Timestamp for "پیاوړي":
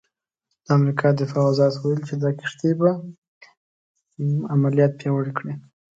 4.99-5.33